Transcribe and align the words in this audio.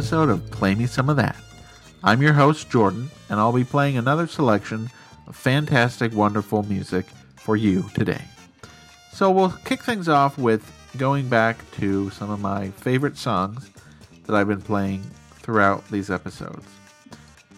episode 0.00 0.30
of 0.30 0.50
Play 0.50 0.74
Me 0.74 0.86
Some 0.86 1.10
of 1.10 1.16
That. 1.18 1.36
I'm 2.02 2.22
your 2.22 2.32
host, 2.32 2.70
Jordan, 2.70 3.10
and 3.28 3.38
I'll 3.38 3.52
be 3.52 3.64
playing 3.64 3.98
another 3.98 4.26
selection 4.26 4.88
of 5.26 5.36
fantastic, 5.36 6.14
wonderful 6.14 6.62
music 6.62 7.04
for 7.36 7.54
you 7.54 7.84
today. 7.92 8.22
So 9.12 9.30
we'll 9.30 9.50
kick 9.50 9.82
things 9.82 10.08
off 10.08 10.38
with 10.38 10.72
going 10.96 11.28
back 11.28 11.70
to 11.72 12.08
some 12.08 12.30
of 12.30 12.40
my 12.40 12.70
favorite 12.70 13.18
songs 13.18 13.68
that 14.24 14.34
I've 14.34 14.48
been 14.48 14.62
playing 14.62 15.02
throughout 15.32 15.86
these 15.88 16.10
episodes. 16.10 16.66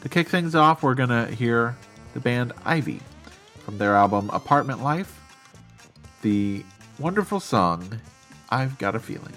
To 0.00 0.08
kick 0.08 0.28
things 0.28 0.56
off, 0.56 0.82
we're 0.82 0.96
going 0.96 1.10
to 1.10 1.26
hear 1.26 1.76
the 2.12 2.18
band 2.18 2.52
Ivy 2.64 2.98
from 3.64 3.78
their 3.78 3.94
album 3.94 4.30
Apartment 4.30 4.82
Life, 4.82 5.20
the 6.22 6.64
wonderful 6.98 7.38
song 7.38 8.00
I've 8.50 8.76
Got 8.78 8.96
a 8.96 8.98
Feeling. 8.98 9.32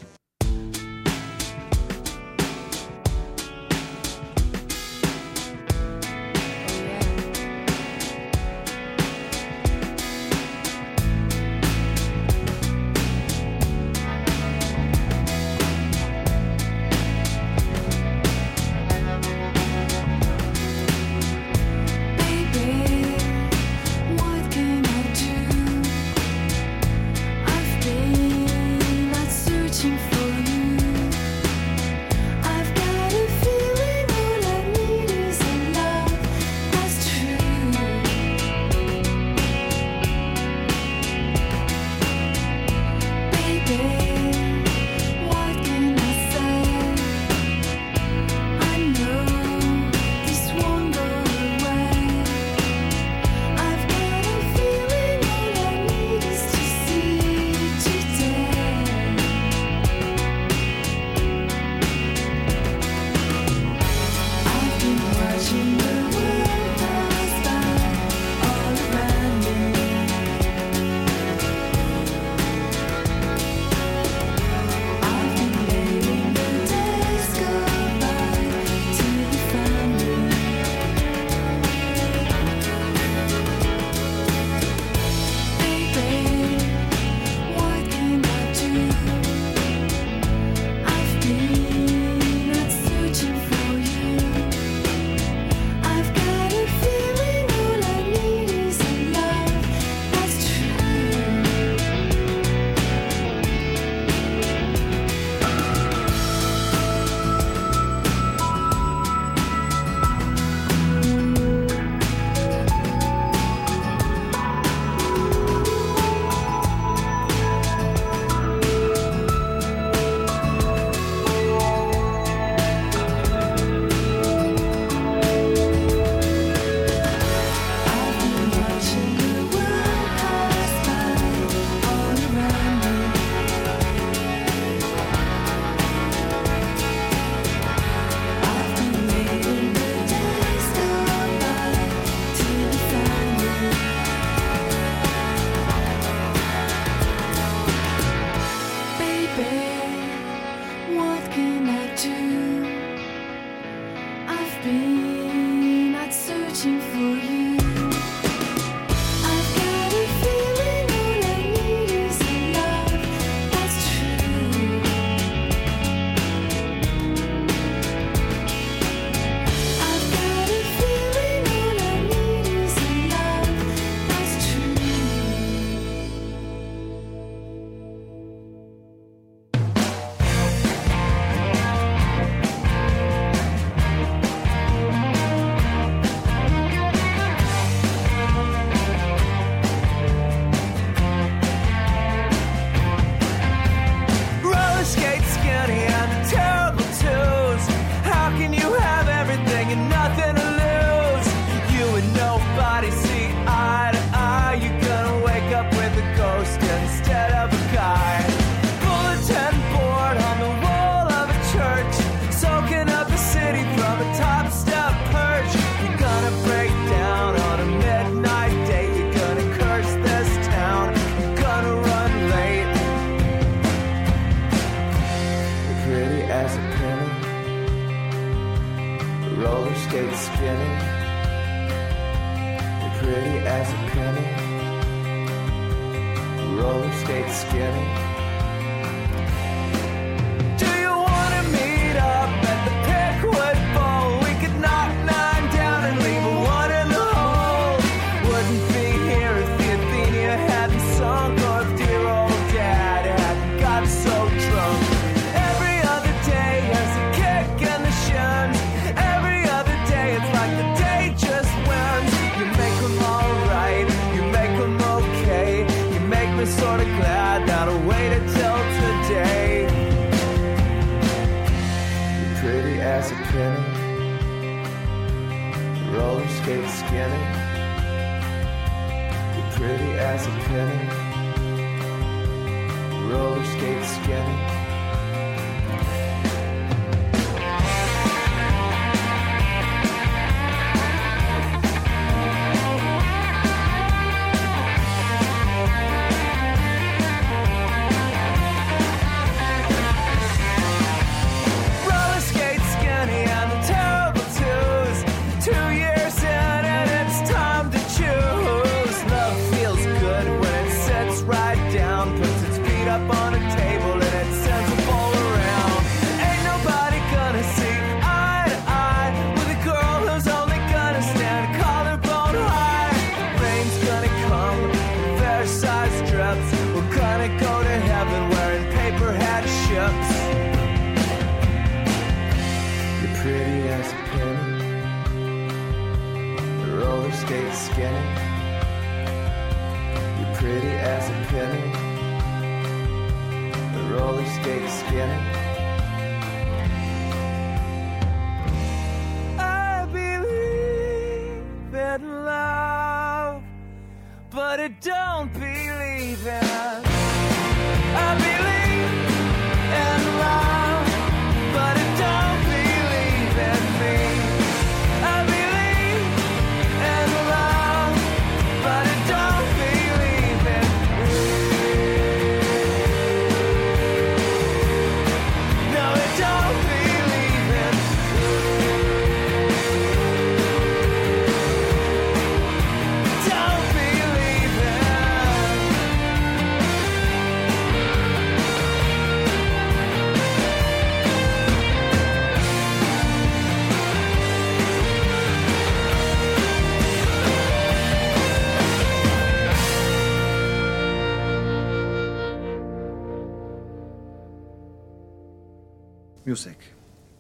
Music. 406.25 406.57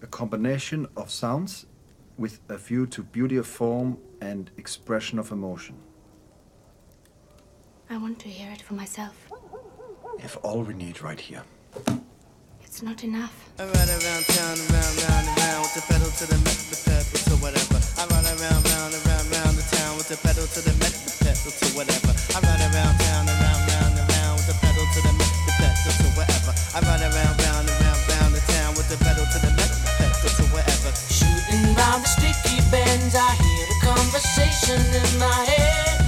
A 0.01 0.07
combination 0.07 0.87
of 0.97 1.11
sounds 1.11 1.67
with 2.17 2.39
a 2.49 2.57
view 2.57 2.87
to 2.87 3.03
beauty 3.03 3.37
of 3.37 3.45
form 3.45 3.99
and 4.19 4.49
expression 4.57 5.19
of 5.19 5.31
emotion. 5.31 5.77
I 7.87 7.97
want 7.97 8.17
to 8.25 8.29
hear 8.29 8.51
it 8.51 8.63
for 8.63 8.73
myself. 8.73 9.13
We 10.15 10.23
have 10.23 10.37
all 10.37 10.63
we 10.63 10.73
need 10.73 11.03
right 11.03 11.19
here. 11.19 11.43
It's 12.63 12.81
not 12.81 13.03
enough. 13.03 13.35
I 13.59 13.65
ride 13.65 13.89
around 13.93 14.25
town, 14.25 14.57
around, 14.73 14.95
round, 15.05 15.27
and 15.29 15.37
round 15.37 15.61
with 15.61 15.75
the 15.77 15.85
pedal 15.85 16.09
to 16.09 16.25
the 16.25 16.37
metal, 16.41 16.65
the 16.73 16.81
pedal 16.89 17.19
to 17.29 17.35
whatever. 17.45 17.77
I 18.01 18.09
ride 18.09 18.25
around, 18.25 18.61
round, 18.73 18.93
around, 19.05 19.25
round 19.37 19.53
the 19.53 19.65
town 19.69 19.97
with 20.01 20.09
the 20.09 20.17
pedal 20.17 20.49
to 20.49 20.59
the 20.65 20.73
metal, 20.81 20.97
the 21.05 21.13
pedal 21.21 21.51
to 21.53 21.67
whatever. 21.77 22.09
I 22.33 22.41
ride 22.41 22.63
around 22.73 22.97
town, 23.05 23.29
around, 23.29 23.61
round, 23.69 23.93
and 24.01 24.09
round 24.17 24.33
with 24.41 24.49
the 24.49 24.57
pedal 24.65 24.81
to 24.81 24.99
the 25.05 25.13
metal, 25.13 25.39
the 25.45 25.53
pedal 25.61 25.93
to 25.93 26.07
whatever. 26.17 26.51
I 26.73 26.79
ride 26.81 27.05
around, 27.05 27.13
round, 27.13 27.13
around, 27.13 27.34
bends, 32.97 33.15
I 33.15 33.31
hear 33.43 33.65
the 33.67 33.79
conversation 33.83 34.79
in 34.79 35.19
my 35.19 35.41
head. 35.51 36.01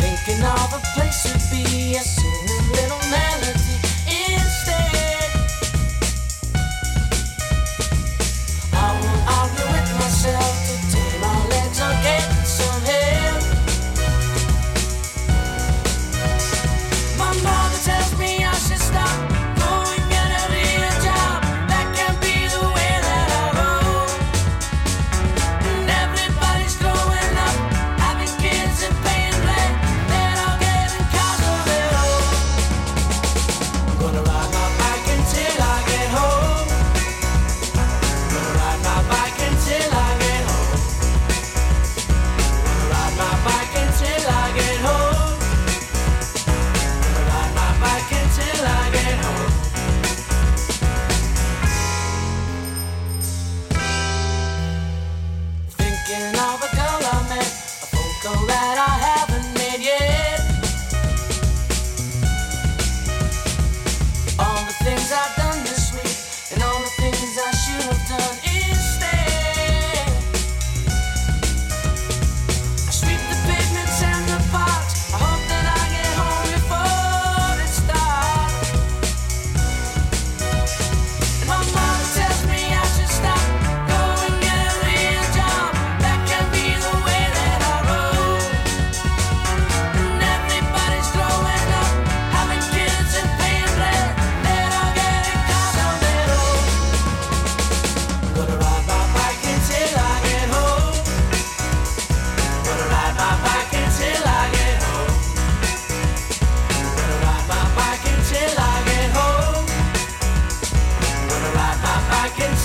Thinking 0.00 0.42
of 0.44 0.68
a 0.74 0.80
place 0.94 1.22
to 1.24 1.38
be, 1.50 1.96
a 1.96 2.04
little 2.72 3.02
melody 3.10 3.65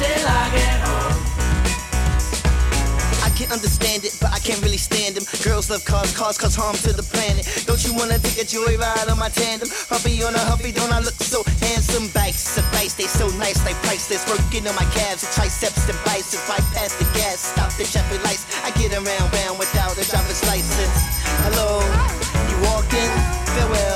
until 0.02 0.28
I 0.28 0.50
get 0.58 0.78
home. 0.82 1.18
I 3.22 3.30
can 3.38 3.52
understand 3.52 4.04
it, 4.04 4.18
but 4.20 4.34
I 4.34 4.40
can't 4.40 4.62
really 4.62 4.82
stand 4.82 5.16
them. 5.16 5.26
Girls 5.44 5.70
love 5.70 5.86
cars, 5.86 6.16
cars 6.16 6.38
cause 6.38 6.56
harm 6.56 6.76
to 6.88 6.94
the 6.94 7.04
planet. 7.04 7.46
Don't 7.66 7.84
you 7.86 7.94
wanna 7.94 8.18
take 8.18 8.42
a 8.42 8.46
joyride 8.46 9.10
on 9.12 9.20
my 9.20 9.30
tandem? 9.30 9.70
Huffy 9.90 10.24
on 10.24 10.34
a 10.34 10.44
huffy, 10.50 10.72
don't 10.72 10.92
I 10.92 11.00
look 11.00 11.18
so 11.22 11.44
handsome? 11.62 12.08
Bikes, 12.14 12.58
a 12.58 12.62
bikes, 12.74 12.94
they 12.94 13.06
so 13.06 13.28
nice, 13.38 13.64
like 13.66 13.78
priceless. 13.86 14.26
Working 14.30 14.68
on 14.68 14.76
my 14.76 14.88
calves, 14.98 15.22
the 15.22 15.30
triceps 15.34 15.88
and 15.90 15.98
biceps. 16.06 16.34
If 16.34 16.50
I 16.50 16.60
pass 16.74 16.94
the 16.98 17.06
gas, 17.18 17.54
stop 17.54 17.72
the 17.78 17.86
traffic 17.86 18.24
lights. 18.24 18.46
I 18.66 18.72
get 18.82 18.94
around, 18.94 19.28
round 19.34 19.60
without 19.60 19.94
a 19.98 20.06
driver's 20.10 20.42
license. 20.50 20.98
Hello, 21.46 21.82
you 22.50 22.58
walk 22.70 22.90
in, 22.94 23.12
farewell, 23.54 23.91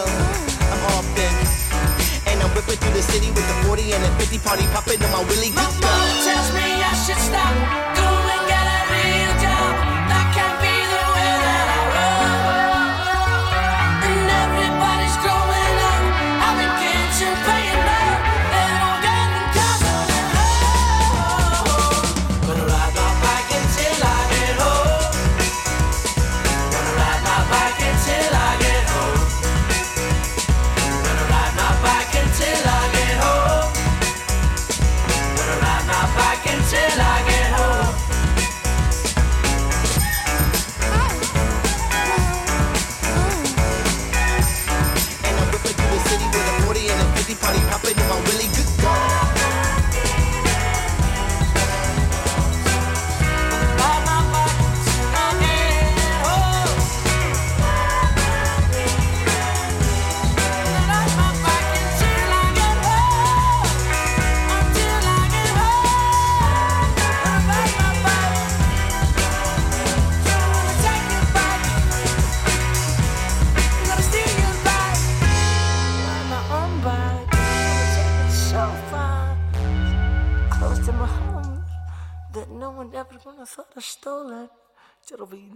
whipping 2.56 2.78
through 2.78 2.94
the 2.94 3.02
city 3.02 3.28
with 3.28 3.46
the 3.48 3.68
40 3.68 3.92
and 3.92 4.04
the 4.04 4.12
50 4.24 4.40
party 4.40 4.64
popping 4.72 5.04
on 5.04 5.12
my 5.12 5.24
Willie 5.28 5.52
My 5.52 5.68
mother 5.84 6.24
tells 6.24 6.54
me 6.54 6.64
I 6.64 6.94
should 7.06 7.20
stop. 7.20 7.95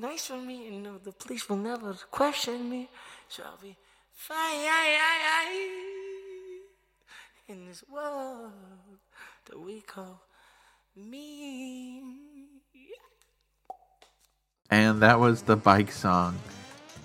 Nice 0.10 0.25
for 0.25 0.38
me, 0.38 0.68
and 0.68 0.82
know 0.82 0.98
the 0.98 1.12
police 1.12 1.48
will 1.48 1.58
never 1.58 1.94
question 2.10 2.68
me. 2.68 2.89
So 3.28 3.44
I'll 3.46 3.62
be 3.62 3.78
fine 4.12 4.39
in 7.48 7.68
this 7.68 7.84
world 7.92 8.51
that 9.46 9.60
we 9.60 9.82
call 9.82 10.24
me. 10.96 12.01
And 14.72 15.00
that 15.04 15.20
was 15.20 15.44
the 15.44 15.56
bike 15.56 15.92
song 15.92 16.39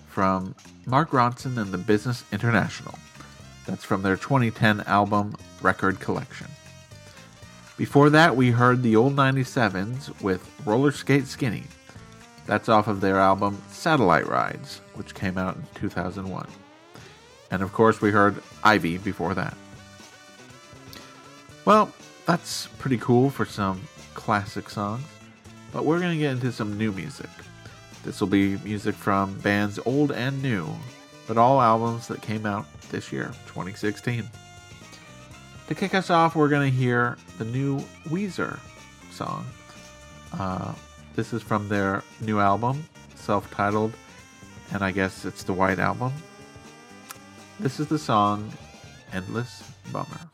from 0.09 0.55
Mark 0.87 1.11
Ronson 1.11 1.59
and 1.59 1.73
the 1.73 1.79
Business 1.79 2.25
International. 2.33 2.95
That's 3.67 3.85
from 3.85 4.01
their 4.01 4.17
2010 4.17 4.81
album 4.83 5.37
Record 5.61 6.01
Collection. 6.01 6.47
Before 7.77 8.09
that, 8.11 8.35
we 8.35 8.51
heard 8.51 8.83
the 8.83 8.97
old 8.97 9.15
97s 9.15 10.23
with 10.23 10.49
Roller 10.65 10.93
Skate 10.93 11.27
Skinny. 11.27 11.65
That's 12.47 12.69
off 12.69 12.89
of 12.89 13.01
their 13.01 13.19
album 13.19 13.63
Satellite 13.71 14.27
Rides, 14.27 14.81
which 14.95 15.15
came 15.15 15.39
out 15.39 15.57
in 15.57 15.63
2001. 15.75 16.47
And 17.51 17.63
of 17.63 17.73
course, 17.73 18.01
we 18.01 18.11
heard 18.11 18.43
Ivy 18.63 18.99
before 18.99 19.35
that. 19.35 19.57
Well, 21.65 21.91
that's 22.27 22.67
pretty 22.79 22.99
cool 22.99 23.31
for 23.31 23.45
some 23.45 23.81
classic 24.15 24.69
songs, 24.69 25.05
but 25.73 25.85
we're 25.85 26.01
going 26.01 26.13
to 26.13 26.19
get 26.19 26.33
into 26.33 26.53
some 26.53 26.77
new 26.77 26.93
music. 26.93 27.31
This 28.05 28.21
will 28.21 28.29
be 28.29 28.59
music 28.59 28.95
from 28.95 29.39
bands 29.39 29.79
old 29.87 30.13
and 30.13 30.43
new, 30.43 30.69
but 31.27 31.39
all 31.39 31.61
albums 31.61 32.07
that 32.09 32.21
came 32.21 32.45
out 32.45 32.67
this 32.91 33.11
year, 33.13 33.33
2016. 33.47 34.29
To 35.69 35.75
kick 35.75 35.95
us 35.95 36.11
off, 36.11 36.37
we're 36.37 36.51
going 36.51 36.71
to 36.71 36.77
hear 36.77 37.17
the 37.39 37.47
new 37.47 37.79
Weezer 38.09 38.59
song. 39.11 39.47
Uh, 40.39 40.75
this 41.15 41.33
is 41.33 41.43
from 41.43 41.69
their 41.69 42.03
new 42.21 42.41
album, 42.41 42.85
self 43.15 43.51
titled, 43.51 43.93
and 44.73 44.83
I 44.83 44.91
guess 44.91 45.25
it's 45.25 45.45
the 45.45 45.53
White 45.53 45.79
Album. 45.79 46.13
This 47.61 47.79
is 47.79 47.87
the 47.87 47.99
song 47.99 48.53
Endless 49.13 49.63
Bummer. 49.93 50.34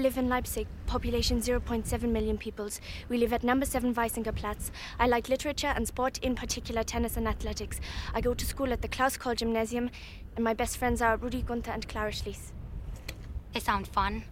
live 0.00 0.16
in 0.16 0.28
Leipzig, 0.28 0.66
population 0.86 1.40
0.7 1.40 2.02
million 2.08 2.38
peoples. 2.38 2.80
We 3.08 3.18
live 3.18 3.32
at 3.32 3.44
number 3.44 3.66
7 3.66 3.94
Weisinger 3.94 4.34
Platz. 4.34 4.72
I 4.98 5.06
like 5.06 5.28
literature 5.28 5.72
and 5.76 5.86
sport, 5.86 6.18
in 6.18 6.34
particular 6.34 6.82
tennis 6.82 7.16
and 7.16 7.28
athletics. 7.28 7.80
I 8.14 8.20
go 8.20 8.32
to 8.32 8.46
school 8.46 8.72
at 8.72 8.80
the 8.80 8.88
Klaus 8.88 9.16
Kohl 9.16 9.34
Gymnasium, 9.34 9.90
and 10.36 10.44
my 10.44 10.54
best 10.54 10.78
friends 10.78 11.02
are 11.02 11.16
Rudi 11.16 11.42
Gunther 11.42 11.72
and 11.72 11.86
Clara 11.86 12.10
Schließ. 12.10 12.52
They 13.52 13.60
sound 13.60 13.88
fun. 13.88 14.24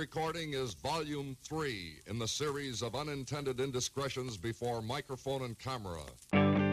Recording 0.00 0.54
is 0.54 0.72
volume 0.72 1.36
three 1.42 1.96
in 2.06 2.18
the 2.18 2.26
series 2.26 2.80
of 2.80 2.94
unintended 2.94 3.60
indiscretions 3.60 4.38
before 4.38 4.80
microphone 4.80 5.42
and 5.42 5.58
camera. 5.58 6.69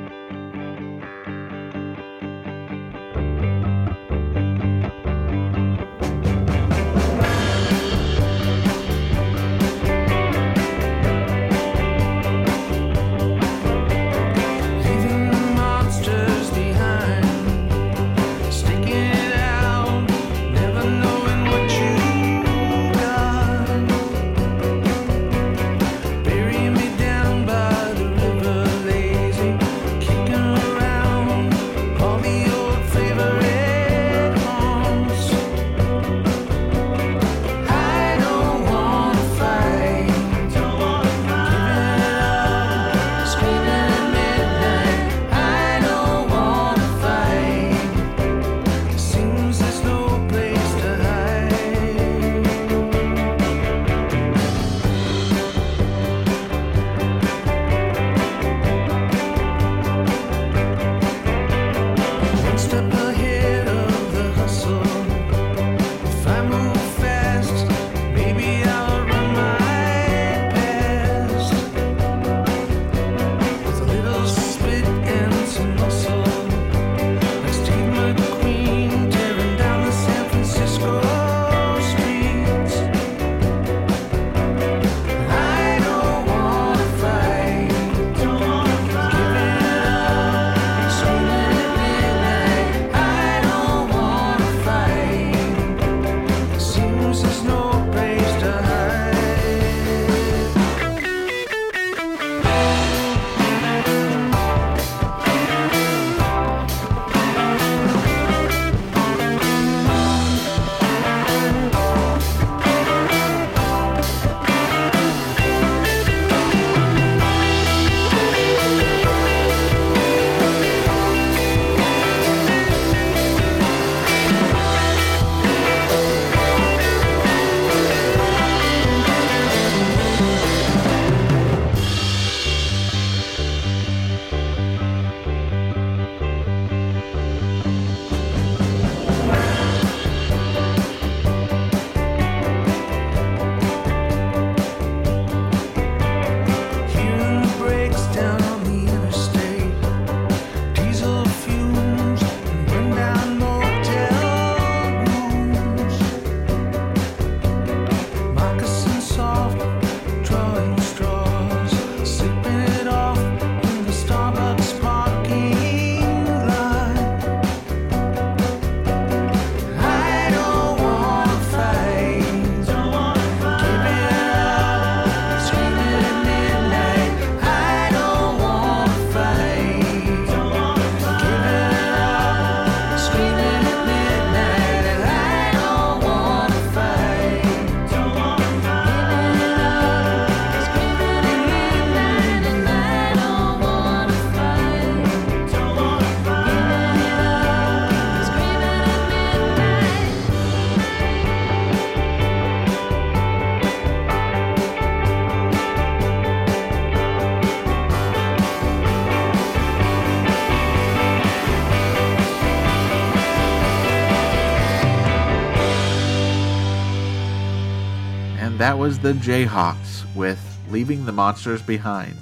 That 218.67 218.77
was 218.77 218.99
the 218.99 219.13
Jayhawks 219.13 220.03
with 220.13 220.37
Leaving 220.69 221.05
the 221.05 221.13
Monsters 221.13 221.61
Behind 221.61 222.17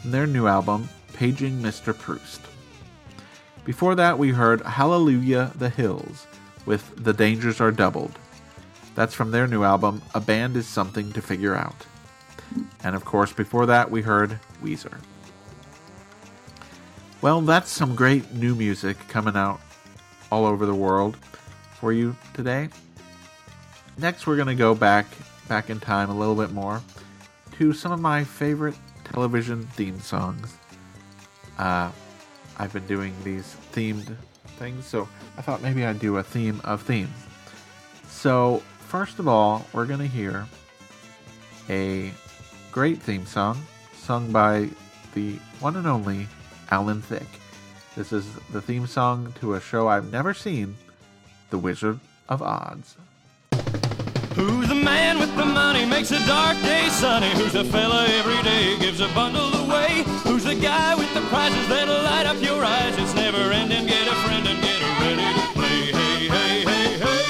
from 0.00 0.12
their 0.12 0.26
new 0.26 0.46
album, 0.46 0.88
Paging 1.12 1.60
Mr. 1.60 1.94
Proust. 1.94 2.40
Before 3.66 3.94
that, 3.94 4.18
we 4.18 4.30
heard 4.30 4.62
Hallelujah 4.62 5.52
the 5.56 5.68
Hills 5.68 6.26
with 6.64 6.90
The 7.04 7.12
Dangers 7.12 7.60
Are 7.60 7.70
Doubled. 7.70 8.18
That's 8.94 9.12
from 9.12 9.30
their 9.30 9.46
new 9.46 9.62
album, 9.62 10.00
A 10.14 10.20
Band 10.20 10.56
is 10.56 10.66
Something 10.66 11.12
to 11.12 11.20
Figure 11.20 11.54
Out. 11.54 11.84
And 12.82 12.96
of 12.96 13.04
course, 13.04 13.34
before 13.34 13.66
that, 13.66 13.90
we 13.90 14.00
heard 14.00 14.40
Weezer. 14.62 14.96
Well, 17.20 17.42
that's 17.42 17.70
some 17.70 17.94
great 17.94 18.32
new 18.32 18.54
music 18.54 18.96
coming 19.08 19.36
out 19.36 19.60
all 20.32 20.46
over 20.46 20.64
the 20.64 20.74
world 20.74 21.18
for 21.78 21.92
you 21.92 22.16
today. 22.32 22.70
Next, 23.98 24.26
we're 24.26 24.36
going 24.36 24.48
to 24.48 24.54
go 24.54 24.74
back 24.74 25.04
back 25.48 25.70
in 25.70 25.80
time 25.80 26.10
a 26.10 26.14
little 26.14 26.34
bit 26.34 26.52
more 26.52 26.82
to 27.58 27.72
some 27.72 27.92
of 27.92 28.00
my 28.00 28.24
favorite 28.24 28.74
television 29.04 29.66
theme 29.68 30.00
songs. 30.00 30.56
Uh, 31.58 31.90
I've 32.58 32.72
been 32.72 32.86
doing 32.86 33.14
these 33.22 33.56
themed 33.72 34.16
things, 34.58 34.86
so 34.86 35.08
I 35.36 35.42
thought 35.42 35.62
maybe 35.62 35.84
I'd 35.84 35.98
do 35.98 36.16
a 36.18 36.22
theme 36.22 36.60
of 36.64 36.82
themes. 36.82 37.14
So, 38.08 38.62
first 38.78 39.18
of 39.18 39.28
all, 39.28 39.66
we're 39.72 39.86
going 39.86 40.00
to 40.00 40.06
hear 40.06 40.46
a 41.68 42.12
great 42.72 43.00
theme 43.00 43.26
song 43.26 43.62
sung 43.96 44.32
by 44.32 44.68
the 45.14 45.32
one 45.60 45.76
and 45.76 45.86
only 45.86 46.26
Alan 46.70 47.02
Thicke. 47.02 47.40
This 47.96 48.12
is 48.12 48.26
the 48.50 48.60
theme 48.60 48.86
song 48.86 49.32
to 49.40 49.54
a 49.54 49.60
show 49.60 49.88
I've 49.88 50.10
never 50.10 50.34
seen, 50.34 50.76
The 51.50 51.58
Wizard 51.58 52.00
of 52.28 52.42
Odds. 52.42 52.96
Who's 54.34 54.66
the 54.68 54.74
man 54.74 55.18
with 55.20 55.34
the 55.36 55.44
money 55.44 55.84
makes 55.86 56.10
a 56.10 56.18
dark 56.26 56.56
day 56.62 56.88
sunny? 56.88 57.30
Who's 57.38 57.52
the 57.52 57.62
fella 57.64 58.04
every 58.08 58.42
day 58.42 58.76
gives 58.78 58.98
a 59.00 59.06
bundle 59.14 59.54
away? 59.64 60.02
Who's 60.24 60.42
the 60.44 60.56
guy 60.56 60.94
with 60.96 61.12
the 61.14 61.20
prizes 61.32 61.68
that'll 61.68 62.02
light 62.02 62.26
up 62.26 62.40
your 62.42 62.64
eyes? 62.64 62.96
It's 62.98 63.14
never 63.14 63.52
ending. 63.52 63.86
Get 63.86 64.08
a 64.08 64.14
friend 64.26 64.44
and 64.48 64.60
get 64.60 64.82
ready 65.00 65.32
to 65.38 65.46
play. 65.54 65.92
Hey, 65.92 66.26
hey, 66.28 66.64
hey, 66.64 66.98
hey. 66.98 67.22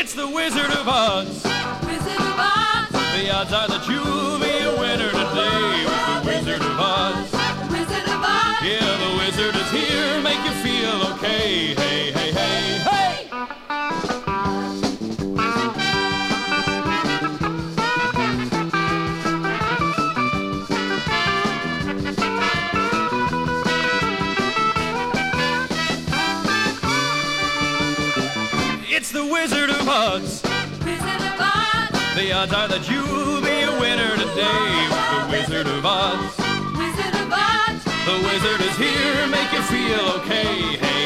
It's 0.00 0.14
the 0.14 0.26
Wizard 0.28 0.70
of 0.70 0.88
Odds. 0.88 1.44
Wizard 1.84 2.16
of 2.16 2.38
Odds, 2.38 2.90
The 3.12 3.30
odds 3.30 3.52
are 3.52 3.68
that 3.68 3.86
you'll 3.86 4.38
be 4.40 4.58
a 4.64 4.72
winner 4.80 5.10
today 5.10 5.84
with 5.84 6.06
the 6.08 6.22
Wizard 6.24 6.62
of 6.62 6.80
Odds. 6.80 7.30
Wizard 7.70 8.08
of 8.08 8.22
Odds, 8.24 8.62
Yeah, 8.64 8.96
the 9.04 9.10
wizard 9.20 9.54
is 9.54 9.70
here, 9.70 10.22
make 10.22 10.40
you 10.48 10.52
feel 10.64 11.02
okay. 11.12 11.28
Hey, 11.28 11.74
hey, 11.74 12.12
hey, 12.12 12.17
Wizard. 29.98 30.22
Wizard 30.84 31.22
of 31.26 31.40
Odds, 31.40 32.14
The 32.14 32.32
odds 32.32 32.52
are 32.52 32.68
that 32.68 32.86
you'll 32.88 33.42
be 33.42 33.66
a 33.66 33.74
winner 33.82 34.14
today 34.14 34.70
with 34.94 35.06
the 35.10 35.22
Wizard 35.34 35.66
of 35.66 35.84
Odds. 35.84 36.38
Wizard 36.78 37.14
of 37.18 37.32
Odds, 37.34 37.82
The 38.06 38.16
wizard 38.22 38.60
is 38.62 38.76
here, 38.78 39.26
make 39.26 39.50
you 39.50 39.62
feel 39.66 40.22
okay. 40.22 40.78
Hey, 40.78 40.97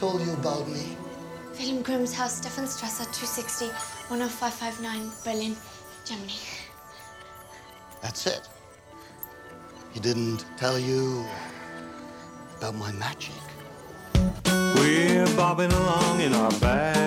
told 0.00 0.22
you 0.22 0.32
about 0.32 0.66
me? 0.66 0.96
Wilhelm 1.58 1.82
Grimm's 1.82 2.14
house, 2.14 2.40
Stephanstrasse 2.40 3.04
260, 3.12 3.68
10559, 4.08 5.10
Berlin, 5.24 5.54
Germany. 6.06 6.32
That's 8.00 8.26
it. 8.26 8.48
He 9.92 10.00
didn't 10.00 10.46
tell 10.56 10.78
you 10.78 11.26
about 12.56 12.76
my 12.76 12.92
magic. 12.92 13.42
We're 14.76 15.26
bobbing 15.36 15.70
along 15.70 16.20
in 16.22 16.32
our 16.32 16.50
barrels. 16.60 16.99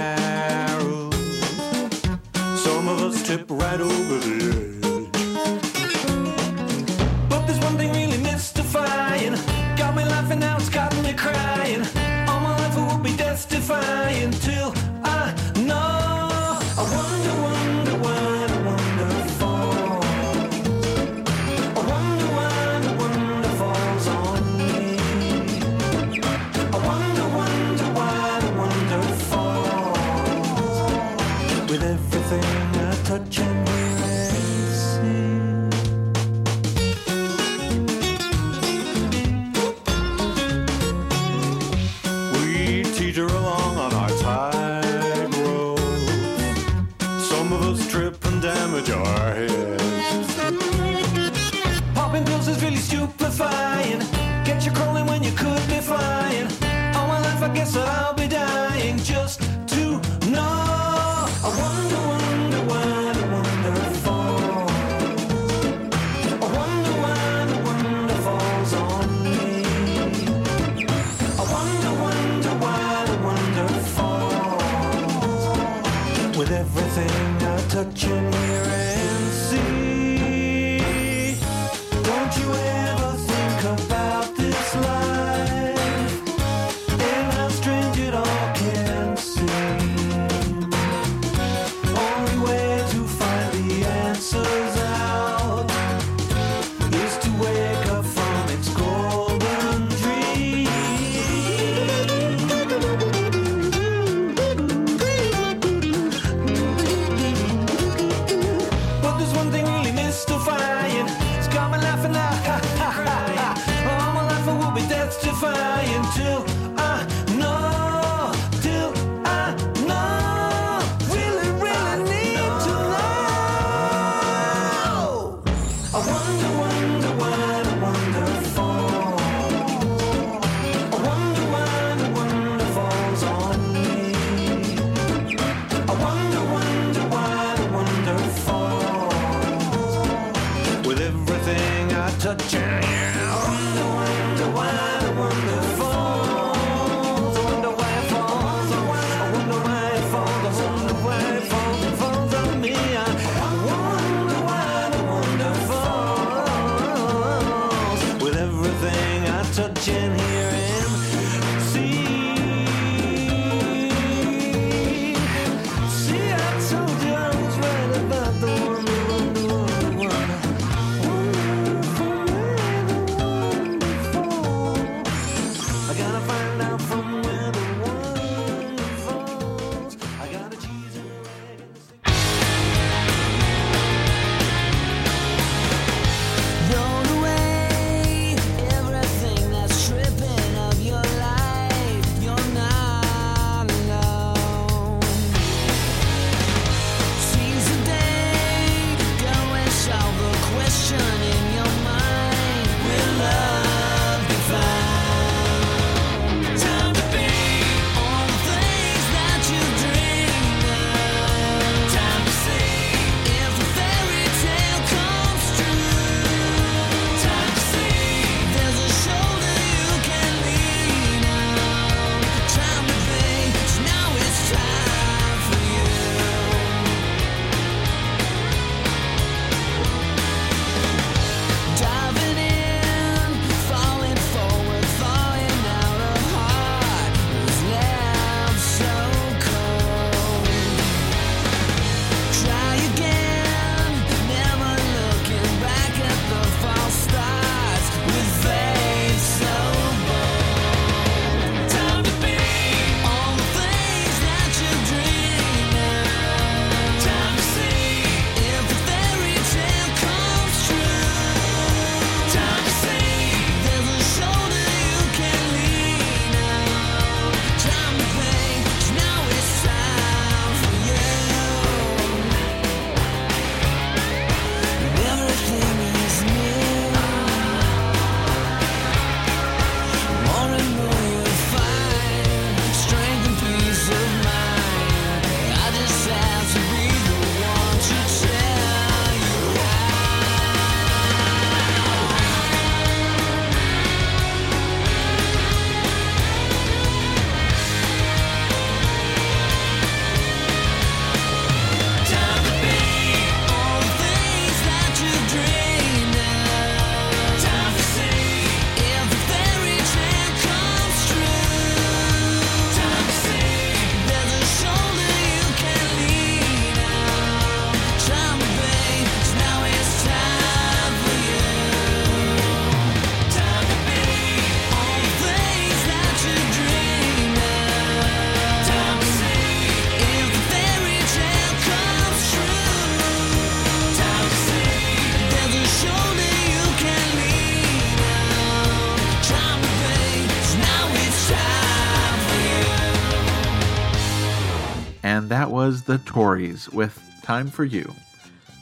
The 345.86 345.98
Tories 346.00 346.70
with 346.70 347.02
Time 347.24 347.48
for 347.48 347.66
You, 347.66 347.94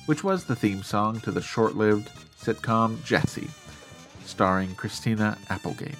which 0.07 0.23
was 0.23 0.43
the 0.43 0.55
theme 0.55 0.81
song 0.81 1.19
to 1.21 1.31
the 1.31 1.41
short 1.41 1.75
lived 1.75 2.09
sitcom 2.39 3.03
Jesse, 3.03 3.49
starring 4.25 4.73
Christina 4.75 5.37
Applegate. 5.49 5.95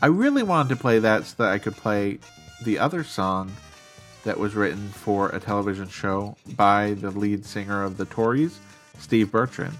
I 0.00 0.06
really 0.06 0.42
wanted 0.42 0.70
to 0.70 0.80
play 0.80 0.98
that 0.98 1.26
so 1.26 1.42
that 1.42 1.52
I 1.52 1.58
could 1.58 1.76
play 1.76 2.18
the 2.64 2.78
other 2.78 3.04
song 3.04 3.52
that 4.24 4.38
was 4.38 4.54
written 4.54 4.88
for 4.88 5.28
a 5.30 5.40
television 5.40 5.88
show 5.88 6.36
by 6.56 6.94
the 6.94 7.10
lead 7.10 7.44
singer 7.44 7.84
of 7.84 7.96
the 7.98 8.06
Tories, 8.06 8.60
Steve 8.98 9.30
Bertrand, 9.30 9.76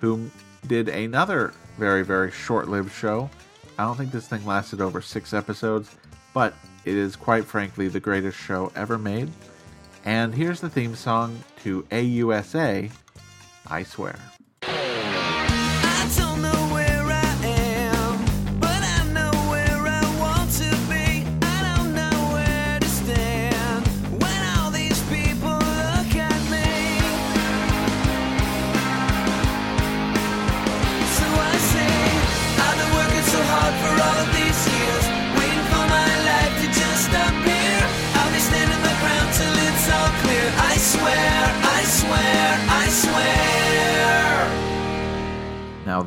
who 0.00 0.30
did 0.66 0.88
another 0.88 1.52
very, 1.78 2.04
very 2.04 2.30
short 2.30 2.68
lived 2.68 2.92
show. 2.92 3.28
I 3.78 3.84
don't 3.84 3.96
think 3.96 4.12
this 4.12 4.28
thing 4.28 4.46
lasted 4.46 4.80
over 4.80 5.00
six 5.00 5.34
episodes, 5.34 5.96
but 6.32 6.54
it 6.84 6.94
is 6.94 7.16
quite 7.16 7.44
frankly 7.44 7.88
the 7.88 8.00
greatest 8.00 8.38
show 8.38 8.70
ever 8.76 8.96
made. 8.98 9.28
And 10.04 10.34
here's 10.34 10.60
the 10.60 10.70
theme 10.70 10.94
song 10.94 11.38
to 11.62 11.82
AUSA, 11.90 12.90
I 13.66 13.82
Swear. 13.82 14.18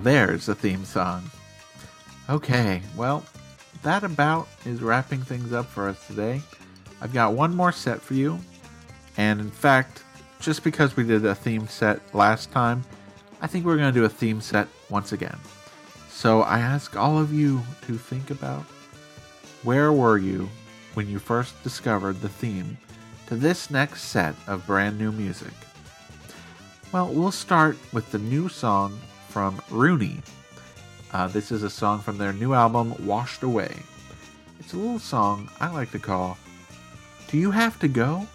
There's 0.04 0.46
the 0.46 0.56
theme 0.56 0.84
song. 0.86 1.30
Okay, 2.30 2.82
well, 2.96 3.24
that 3.84 4.04
about 4.04 4.48
is 4.66 4.82
wrapping 4.82 5.22
things 5.22 5.54
up 5.54 5.66
for 5.66 5.88
us 5.88 6.08
today. 6.08 6.42
I've 7.02 7.14
got 7.14 7.34
one 7.34 7.56
more 7.56 7.72
set 7.72 8.02
for 8.02 8.14
you, 8.14 8.40
and 9.18 9.40
in 9.40 9.50
fact, 9.52 10.04
just 10.40 10.64
because 10.64 10.96
we 10.98 11.04
did 11.04 11.26
a 11.26 11.34
theme 11.34 11.68
set 11.68 12.02
last 12.14 12.52
time, 12.52 12.84
I 13.42 13.48
think 13.48 13.66
we're 13.66 13.78
going 13.78 13.94
to 13.94 14.00
do 14.00 14.06
a 14.06 14.10
theme 14.10 14.42
set 14.42 14.68
once 14.90 15.14
again. 15.14 15.38
So 16.10 16.42
I 16.42 16.60
ask 16.60 16.96
all 16.96 17.18
of 17.18 17.34
you 17.34 17.62
to 17.88 17.98
think 17.98 18.30
about 18.30 18.64
where 19.64 19.92
were 19.92 20.18
you 20.18 20.50
when 20.94 21.10
you 21.10 21.20
first 21.20 21.62
discovered 21.64 22.22
the 22.22 22.30
theme 22.30 22.78
to 23.28 23.36
this 23.36 23.70
next 23.70 24.04
set 24.04 24.36
of 24.48 24.68
brand 24.68 25.00
new 25.00 25.12
music? 25.12 25.54
Well, 26.92 27.08
we'll 27.08 27.32
start 27.32 27.78
with 27.92 28.12
the 28.12 28.20
new 28.20 28.50
song 28.50 29.00
from 29.34 29.60
Rooney. 29.72 30.22
Uh, 31.12 31.28
this 31.28 31.52
is 31.52 31.64
a 31.64 31.70
song 31.70 32.00
from 32.02 32.20
their 32.20 32.34
new 32.34 32.54
album, 32.54 32.94
Washed 33.04 33.42
Away. 33.42 33.76
It's 34.60 34.74
a 34.74 34.78
little 34.78 35.00
song 35.00 35.50
I 35.60 35.72
like 35.72 35.90
to 35.92 36.00
call 36.00 36.38
Do 37.30 37.40
You 37.40 37.50
Have 37.50 37.80
to 37.80 37.88
Go? 37.88 38.28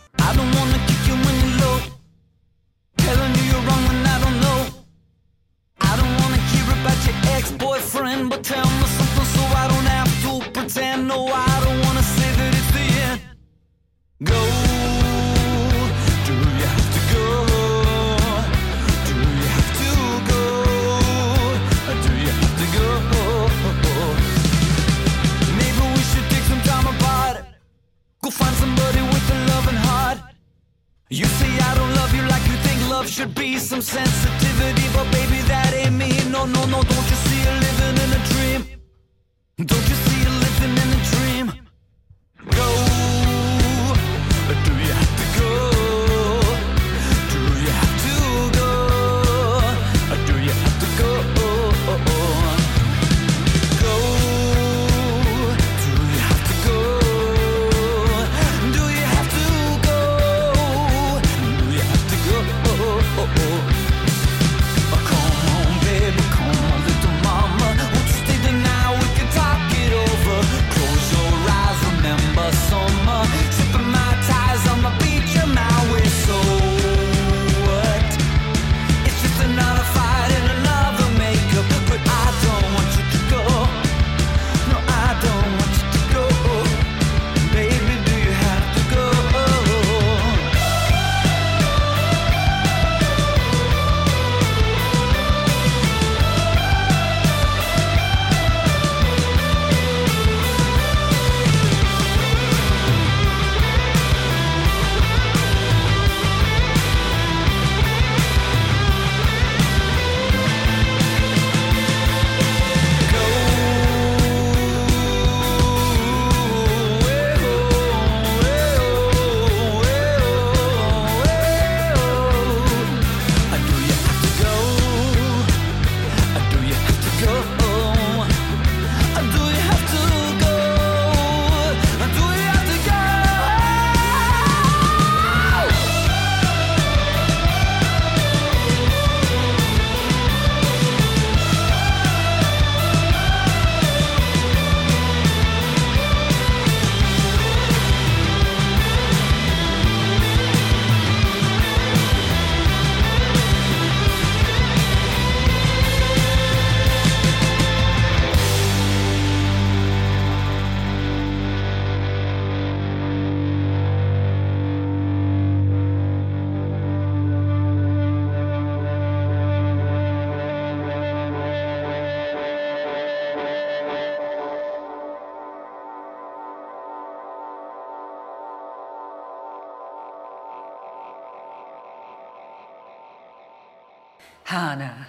Hanna, 184.49 185.07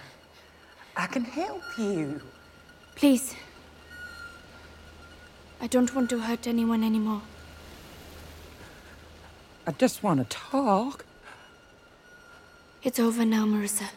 I 0.94 1.06
can 1.06 1.24
help 1.24 1.62
you. 1.78 2.20
Please. 2.94 3.34
I 5.62 5.66
don't 5.66 5.94
want 5.94 6.10
to 6.10 6.18
hurt 6.20 6.46
anyone 6.46 6.84
anymore. 6.84 7.22
I 9.66 9.72
just 9.72 10.02
want 10.02 10.20
to 10.20 10.26
talk. 10.26 11.06
It's 12.82 13.00
over 13.00 13.24
now, 13.24 13.46
Marissa. 13.46 13.88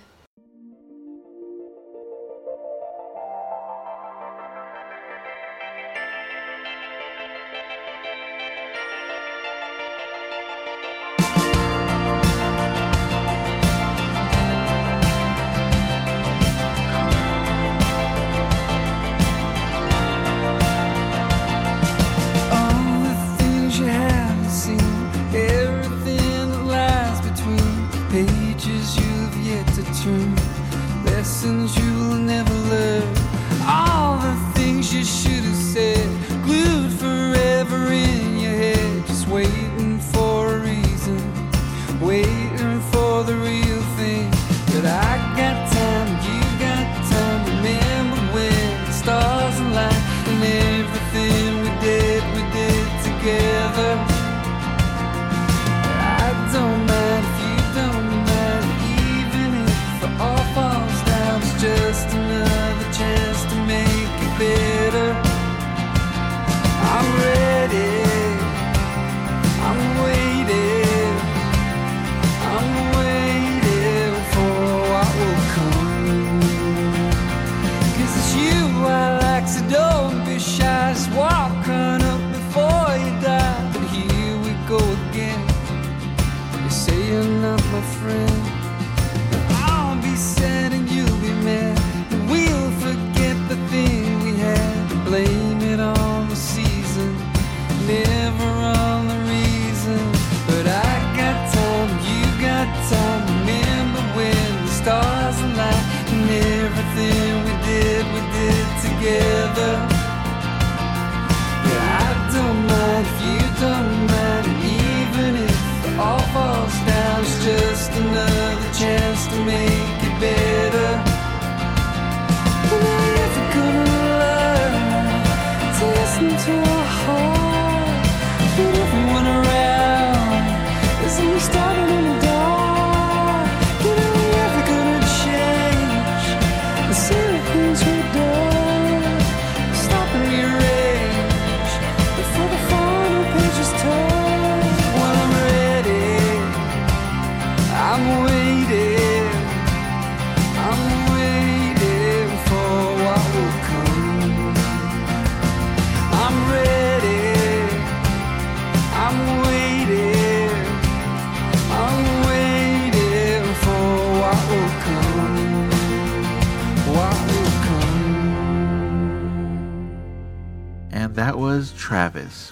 The 136.94 137.00
silly 137.00 137.40
things 137.40 137.84
we've 137.86 138.33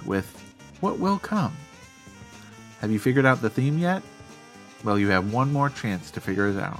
With 0.05 0.41
What 0.80 0.99
Will 0.99 1.19
Come. 1.19 1.55
Have 2.80 2.91
you 2.91 2.99
figured 2.99 3.26
out 3.26 3.41
the 3.41 3.49
theme 3.49 3.78
yet? 3.78 4.01
Well, 4.84 4.97
you 4.97 5.09
have 5.09 5.32
one 5.32 5.53
more 5.53 5.69
chance 5.69 6.11
to 6.11 6.22
figure 6.22 6.49
it 6.49 6.57
out. 6.57 6.80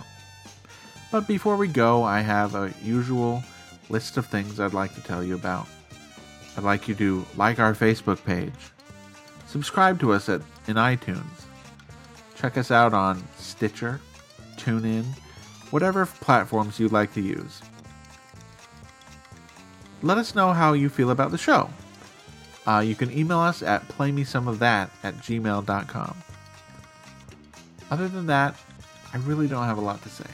But 1.12 1.28
before 1.28 1.58
we 1.58 1.68
go, 1.68 2.04
I 2.04 2.22
have 2.22 2.56
a 2.56 2.74
usual 2.84 3.44
list 3.90 4.18
of 4.18 4.26
things 4.26 4.60
I'd 4.60 4.74
like 4.74 4.96
to 4.96 5.04
tell 5.04 5.24
you 5.24 5.36
about. 5.36 5.68
I'd 6.58 6.64
like 6.64 6.88
you 6.88 6.96
to 6.96 7.26
like 7.38 7.60
our 7.60 7.74
Facebook 7.74 8.24
page, 8.24 8.54
subscribe 9.46 10.00
to 10.00 10.12
us 10.12 10.28
at, 10.30 10.42
in 10.68 10.76
iTunes, 10.76 11.46
check 12.36 12.58
us 12.58 12.72
out 12.72 12.94
on 12.94 13.24
Stitcher, 13.38 14.02
TuneIn, 14.58 15.06
whatever 15.72 16.06
platforms 16.06 16.80
you'd 16.80 16.92
like 16.92 17.14
to 17.14 17.22
use. 17.22 17.62
Let 20.02 20.18
us 20.18 20.34
know 20.34 20.52
how 20.52 20.74
you 20.74 20.90
feel 20.90 21.12
about 21.12 21.32
the 21.32 21.38
show. 21.38 21.70
Uh, 22.68 22.84
you 22.86 22.96
can 22.96 23.12
email 23.18 23.40
us 23.40 23.64
at 23.64 23.88
playmesomeofthat 23.88 24.90
at 25.04 25.16
gmail.com. 25.18 26.18
Other 27.90 28.08
than 28.08 28.28
that, 28.28 28.56
I 29.14 29.18
really 29.18 29.48
don't 29.48 29.66
have 29.66 29.78
a 29.78 29.82
lot 29.82 30.02
to 30.04 30.10
say. 30.10 30.30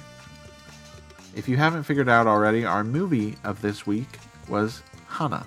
If 1.35 1.47
you 1.47 1.57
haven't 1.57 1.83
figured 1.83 2.09
out 2.09 2.27
already, 2.27 2.65
our 2.65 2.83
movie 2.83 3.35
of 3.43 3.61
this 3.61 3.87
week 3.87 4.19
was 4.47 4.83
Hanna. 5.07 5.45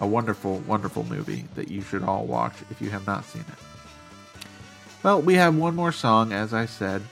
A 0.00 0.06
wonderful, 0.06 0.58
wonderful 0.60 1.04
movie 1.04 1.44
that 1.54 1.68
you 1.68 1.82
should 1.82 2.02
all 2.02 2.24
watch 2.24 2.54
if 2.70 2.80
you 2.80 2.90
have 2.90 3.06
not 3.06 3.24
seen 3.24 3.42
it. 3.42 4.46
Well, 5.02 5.20
we 5.20 5.34
have 5.34 5.56
one 5.56 5.74
more 5.74 5.92
song, 5.92 6.32
as 6.32 6.54
I 6.54 6.66
said, 6.66 7.02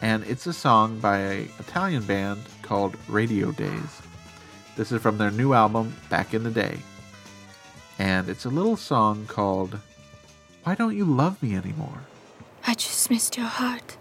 and 0.00 0.24
it's 0.24 0.46
a 0.46 0.52
song 0.52 0.98
by 0.98 1.18
an 1.18 1.48
Italian 1.58 2.04
band 2.04 2.42
called 2.62 2.96
Radio 3.08 3.52
Days. 3.52 4.00
This 4.76 4.90
is 4.92 5.02
from 5.02 5.18
their 5.18 5.30
new 5.30 5.52
album, 5.52 5.94
Back 6.08 6.34
in 6.34 6.42
the 6.44 6.50
Day. 6.50 6.78
And 8.02 8.28
it's 8.28 8.44
a 8.44 8.50
little 8.50 8.76
song 8.76 9.26
called 9.26 9.78
Why 10.64 10.74
Don't 10.74 10.96
You 10.96 11.04
Love 11.04 11.40
Me 11.40 11.54
Anymore? 11.54 12.00
I 12.66 12.74
just 12.74 13.08
missed 13.10 13.36
your 13.36 13.46
heart. 13.46 13.96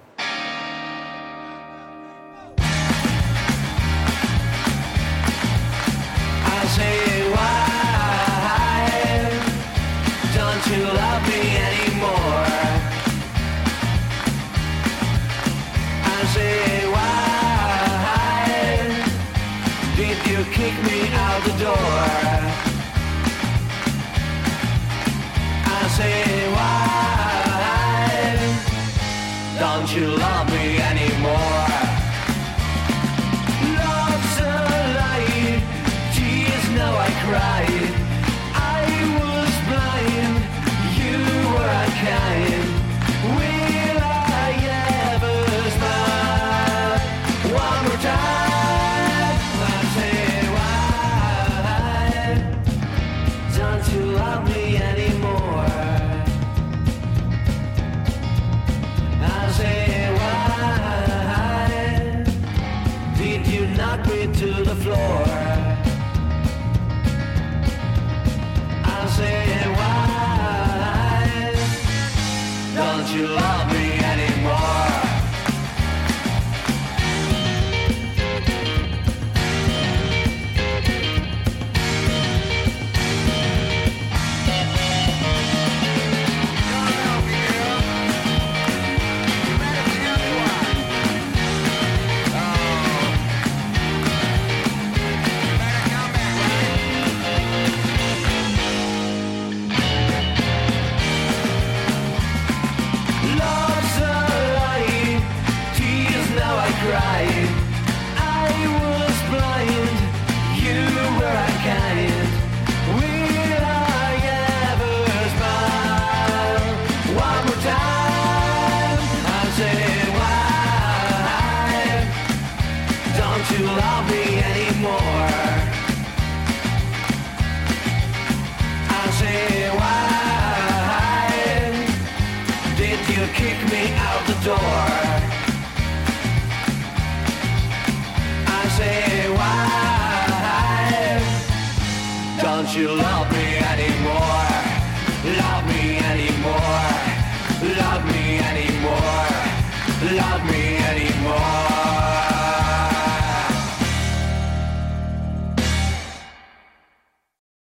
you 73.21 73.27
love 73.27 73.71
me. 73.71 73.80